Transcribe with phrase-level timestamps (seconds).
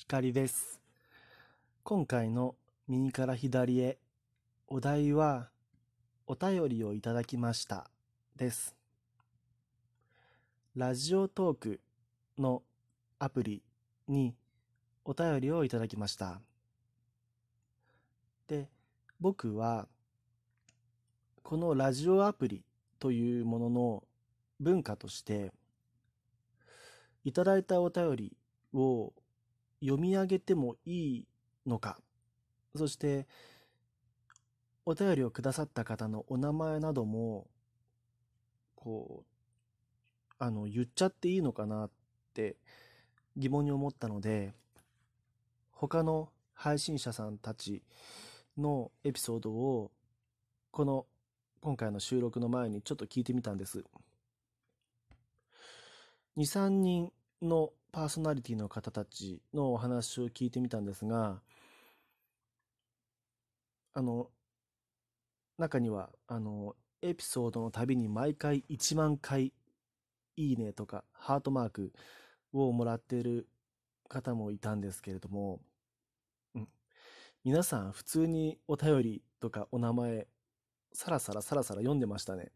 [0.00, 0.80] 光です。
[1.82, 2.56] 今回の
[2.88, 3.98] 右から左へ
[4.66, 5.50] お題は
[6.26, 7.90] お便りをいただきました
[8.34, 8.74] です。
[10.74, 11.80] ラジオトーク
[12.38, 12.62] の
[13.18, 13.62] アプリ
[14.08, 14.34] に
[15.04, 16.40] お便りをいただきました。
[18.48, 18.70] で、
[19.20, 19.86] 僕は
[21.42, 22.64] このラジオアプリ
[22.98, 24.04] というものの
[24.60, 25.52] 文化として
[27.22, 28.36] いただいたお便り
[28.72, 29.12] を
[29.80, 31.28] 読み上げてもいい
[31.66, 31.98] のか、
[32.76, 33.26] そして、
[34.86, 37.48] お便りをくださった方のお名前なども、
[38.74, 41.90] こう、あの、言っちゃっていいのかなっ
[42.34, 42.56] て
[43.36, 44.54] 疑問に思ったので、
[45.70, 47.82] 他の配信者さんたち
[48.56, 49.90] のエピソードを、
[50.70, 51.06] この
[51.60, 53.84] 今回の収録の前にちょっと聞いてみたんです。
[56.36, 57.12] 2、3人
[57.42, 61.40] のパーソナリティの方たちのお話を聞いてみたんですが、
[63.92, 64.30] あの、
[65.58, 69.52] 中には、あの、エピソードのたびに毎回1万回
[70.36, 71.92] いいねとかハートマーク
[72.52, 73.48] をもらっている
[74.08, 75.60] 方もいたんですけれども、
[76.54, 76.68] うん、
[77.44, 80.26] 皆さん普通にお便りとかお名前
[80.92, 82.50] さらさらさらさら読んでましたね。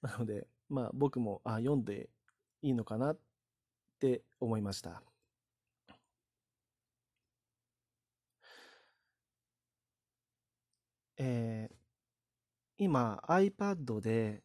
[0.00, 2.08] なので、まあ僕もあ読んで
[2.62, 3.18] いいのかなっ
[4.02, 5.00] って思いました。
[11.18, 11.74] えー、
[12.78, 14.42] 今 iPad で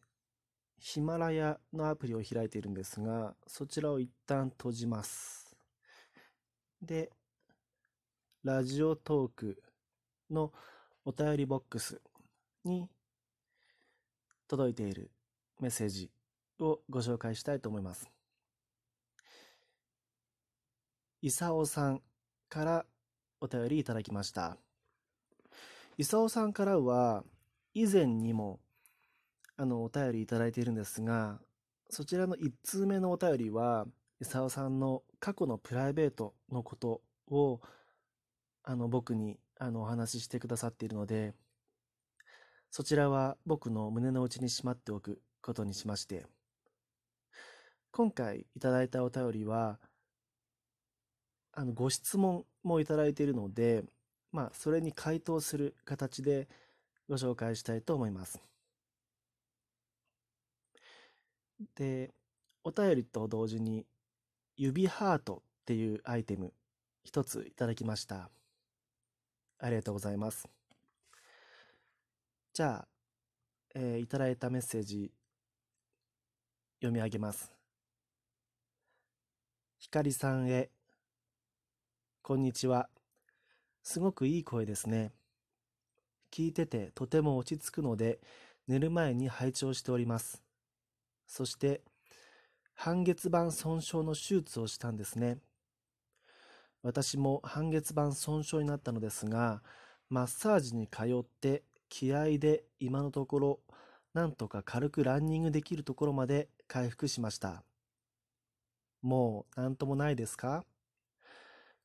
[0.78, 5.56] ヒマラヤのアプリを開いているんですが、そちらを一旦閉じます。
[6.80, 7.10] で、
[8.44, 9.60] ラジオトーク
[10.30, 10.52] の
[11.04, 12.00] お便りボックス
[12.64, 12.88] に
[14.46, 15.10] 届いている
[15.58, 16.12] メッセージ
[16.60, 18.17] をご紹介したいと思います。
[21.20, 22.00] いさおさん
[22.48, 22.86] から
[23.40, 24.56] お便りいただきました。
[25.96, 27.24] いさおさんからは、
[27.74, 28.60] 以前にも、
[29.56, 31.40] あの、お便りいただいているんですが、
[31.90, 33.88] そちらの1通目のお便りは、
[34.20, 37.60] いさおさんの過去のプライベートのことを、
[38.62, 41.34] あの、僕に、あの、お話ししてくださっているので、
[42.70, 46.26] そちらは僕の胸の内にしまっておくことにしまして、
[47.90, 49.80] 今回いただいたお便りは、
[51.58, 53.82] あの、ご質問もいただいているので、
[54.30, 56.46] まあ、それに回答する形で
[57.08, 58.40] ご紹介したいと思います。
[61.74, 62.14] で、
[62.62, 63.84] お便りと同時に、
[64.56, 66.52] 指ハートっていうアイテム、
[67.02, 68.30] 一ついただきました。
[69.58, 70.48] ありがとうございます。
[72.52, 72.88] じゃあ、
[73.74, 75.10] えー、いただいたメッセージ、
[76.76, 77.52] 読み上げます。
[79.80, 80.70] ひかりさんへ、
[82.28, 82.90] こんにちは。
[83.82, 85.12] すごくいい声ですね。
[86.30, 88.18] 聞いててとても落ち着くので、
[88.66, 90.42] 寝る前に拝聴しております。
[91.26, 91.80] そして、
[92.74, 95.38] 半月板損傷の手術をしたんですね。
[96.82, 99.62] 私も半月板損傷になったのですが、
[100.10, 103.60] マッサージに通って気合で今のところ、
[104.12, 107.62] なんとか軽くランニングできるところまで回復しました。
[109.00, 110.66] もう何ともないですか？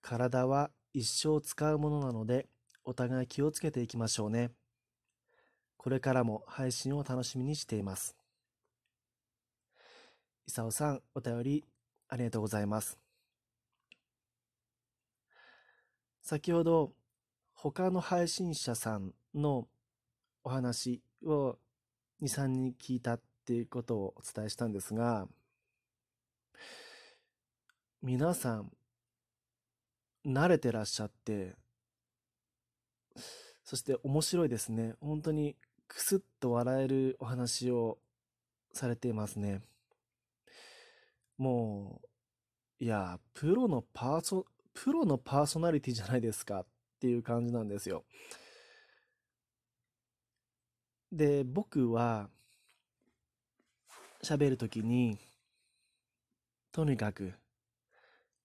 [0.04, 2.50] 体は一生使うものなので、
[2.84, 4.52] お互い気をつけていきましょうね。
[5.78, 8.16] これからも配信を楽しみにしています。
[10.46, 11.66] いさおさん、お便り
[12.10, 13.00] ありがとうございます。
[16.22, 16.92] 先ほど、
[17.54, 19.70] 他の配信者さんの
[20.44, 21.58] お話を
[22.22, 25.30] 2、3人聞いたっていうことをお伝えしたんですが、
[28.02, 28.72] 皆さん、
[30.26, 31.56] 慣れてらっしゃって、
[33.64, 34.96] そして面白いですね。
[35.02, 35.56] 本当に
[35.88, 37.98] クスッと笑えるお話を
[38.74, 39.62] されていますね。
[41.38, 42.02] も
[42.80, 46.66] う、いや、プロのパーソ、プロのパーソナリティじゃないですかっ
[47.00, 48.04] ていう感じなんですよ。
[51.12, 52.30] で、僕は、
[54.24, 55.20] 喋るときに、
[56.72, 57.34] とにかく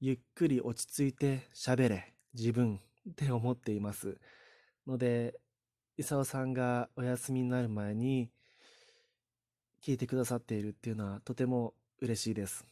[0.01, 2.81] ゆっくり落ち着いて喋れ、自分
[3.11, 4.17] って思っています。
[4.87, 5.41] ので、
[5.97, 8.31] 伊沢さんがお休みになる前に
[9.83, 12.65] 聞いてくださっているっていうのはとても嬉しいです。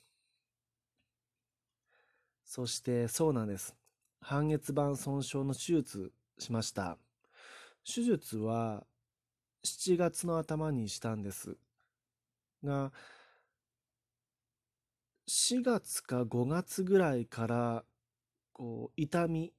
[2.45, 3.75] そしてそうなんです。
[4.21, 6.97] 半月板損傷の手術しました。
[7.85, 8.85] 手術は
[9.65, 11.57] 7月の頭にしたんです。
[12.63, 12.93] が、
[15.29, 17.85] 4月か5月ぐらいから
[18.53, 19.53] こう、痛み、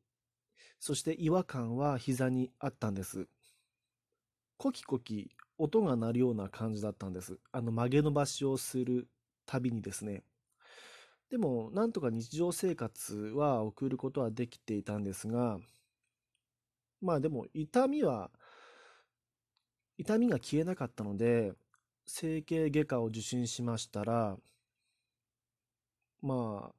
[0.80, 3.28] そして違和感は膝にあったんです。
[4.58, 5.30] コキコキ
[5.60, 7.38] 音が鳴るような感じだったんです。
[7.52, 9.08] あの曲げ伸ばしをする
[9.46, 10.24] たびにですね。
[11.30, 15.60] でも、なんとか日常生活は送ることはできていたんですが、
[17.02, 18.32] まあでも、痛みは、
[20.00, 21.54] 痛みが消えなかったので、
[22.08, 24.38] 整形外科を受診しましたら、
[26.22, 26.76] まあ、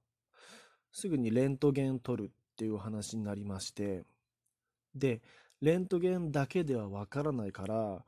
[0.93, 4.05] すぐにレントゲン取るっていう話になりまして、
[4.95, 5.23] で、
[5.61, 8.05] レントゲンだけではわからないから、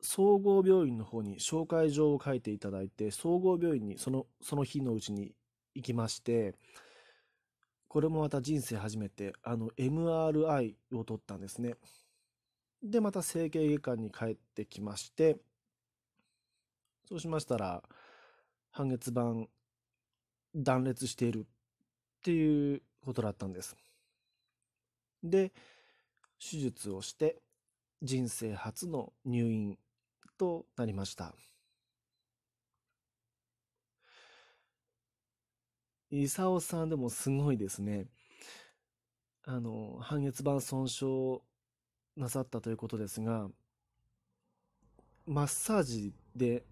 [0.00, 5.34] 総合病院の方に紹介状を書いていただいて、総合病院にそのその日のうちに
[5.74, 6.54] 行きまして、
[7.88, 11.74] これもまた人生初めて、あの、MRI を取ったんですね。
[12.82, 15.38] で、また整形外科に帰ってきまして、
[17.08, 17.82] そうしましたら、
[18.70, 19.48] 半月板
[20.54, 23.76] 断裂しているっていうことだったんです。
[25.22, 25.52] で、
[26.38, 27.42] 手術をして、
[28.02, 29.78] 人生初の入院
[30.38, 31.34] となりました。
[36.10, 38.06] 伊佐さんでもすごいですね。
[39.44, 41.40] あの、半月板損傷
[42.16, 43.48] なさったということですが、
[45.26, 46.64] マッサージで、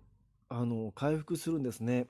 [0.48, 2.06] あの、回復するんですね。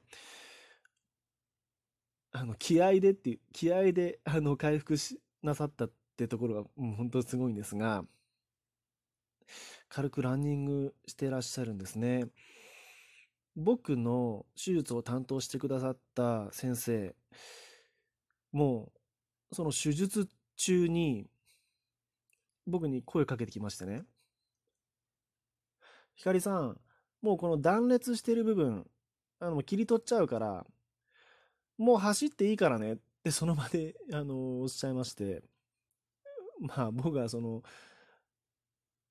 [2.39, 8.05] あの、気合でっていう、気合で、あの、回復し、なさったってところが、うん、本当すごいんですが、
[9.89, 12.27] 軽くランニングしてらっしゃるんですね。
[13.55, 17.17] 僕の手術を担当してくださった先生、
[18.53, 18.93] も
[19.51, 21.31] う、その手術中に、
[22.67, 24.05] 僕に声かけてきましてね。
[26.15, 26.79] ひかりさん、
[27.23, 28.87] もうこの断裂してる部分、
[29.39, 30.67] あの、切り取っちゃうから、
[31.79, 35.43] もう走っていいからねってその場で、 あの、おっしゃいまして、
[36.61, 37.63] まあ僕はその、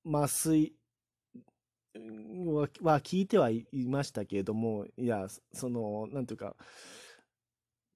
[0.05, 0.73] 麻酔
[2.81, 6.55] は聞いてはいましたけれども、いや、その、なんていうか、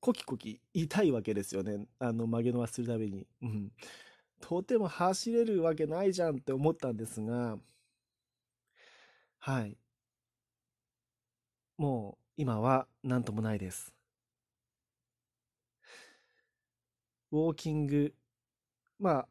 [0.01, 1.87] コキコキ痛いわけですよね。
[1.99, 3.27] あの、曲げ伸ばしするために。
[3.41, 3.71] うん。
[4.41, 7.57] とても走れるわけないじゃんって思ったんですが、
[9.39, 9.77] はい。
[11.77, 13.91] もう、今は何ともないです。
[17.31, 18.13] ウォーキング、
[18.99, 19.27] ま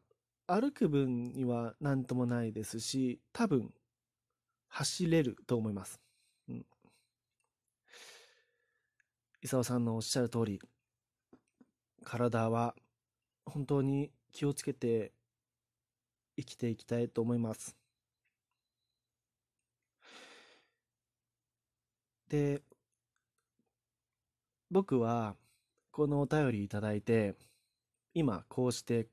[0.47, 3.73] あ、歩く分には何ともないですし、多分、
[4.69, 5.99] 走れると思います。
[6.47, 6.65] うん。
[9.41, 10.61] 伊沢さんのおっしゃる通り、
[12.03, 12.75] 体は
[13.45, 15.11] 本当に気をつけて
[16.37, 17.75] 生きていきたいと思います。
[22.29, 22.61] で、
[24.69, 25.35] 僕は
[25.91, 27.35] このお便りいただいて、
[28.13, 29.07] 今こうして、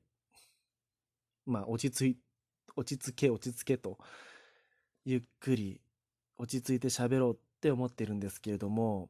[1.45, 2.19] まあ落ち着い、
[2.75, 3.97] 落ち着け落ち着けと
[5.05, 5.81] ゆっくり
[6.37, 9.09] 落ち着いて喋ろうって思ってるんですけれども、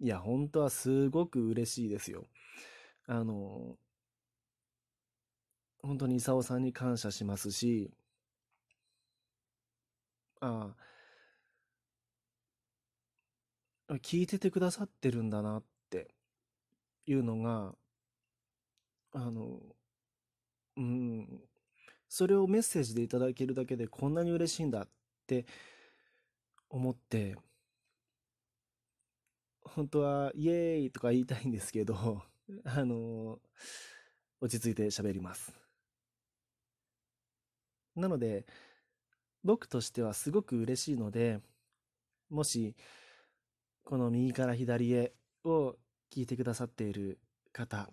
[0.00, 2.26] いや、本当はすごく嬉しいですよ。
[3.06, 3.76] あの、
[5.82, 7.90] 本当に功さんに感謝しますし、
[10.40, 10.74] あ
[13.88, 16.14] あ、聞いててくださってるんだなって
[17.06, 17.74] いうのが、
[19.12, 19.60] あの、
[20.76, 21.42] うん、
[22.08, 24.88] それをメッセージでいただけるだけでこんなに嬉しいんだっ
[25.26, 25.46] て
[26.68, 27.36] 思って、
[29.62, 32.22] 本当はイエーイとか言いたいんですけど、
[32.64, 33.40] あの、
[34.40, 35.52] 落ち着いて喋ります。
[37.94, 38.46] なので、
[39.42, 41.40] 僕としてはすごく嬉しいので、
[42.28, 42.74] もし、
[43.84, 45.14] この右から左へ
[45.44, 45.76] を
[46.10, 47.18] 聞いてくださっている
[47.52, 47.90] 方、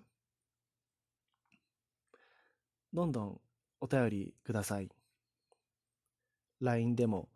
[2.94, 3.42] どんどん
[3.80, 4.90] お便りください。
[6.62, 7.30] LINE でも、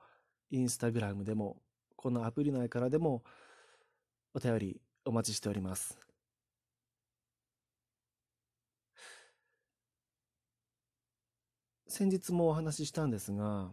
[0.51, 1.61] Instagram でも、
[1.95, 3.23] このアプリ内からでも、
[4.33, 5.99] お便りお待ちしております。
[11.87, 13.71] 先日もお話ししたんですが、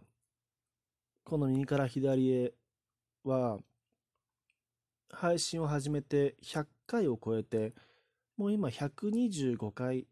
[1.23, 2.53] この右から左へ
[3.23, 3.59] は、
[5.11, 7.73] 配信を始めて100回を超えて、
[8.37, 10.05] もう今125回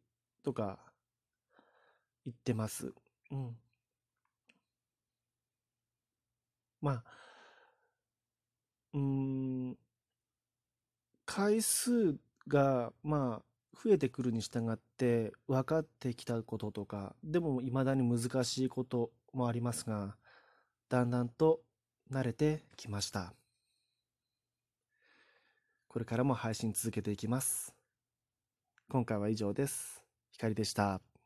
[0.44, 0.80] とか
[2.28, 2.94] 言ってます。
[3.32, 3.58] うん。
[6.82, 7.04] まあ、
[8.94, 9.78] うん、
[11.26, 12.18] 回数
[12.48, 13.46] が、まあ、
[13.82, 20.18] 増えてくるに従って分かってきたこととか、でも未だに難しいこともありますが、
[20.90, 21.62] だんだんと
[22.12, 23.34] 慣れてきました。
[25.88, 27.74] これからも配信続けていきます。
[28.90, 30.04] 今回は以上です。
[30.32, 31.17] ひかりでした。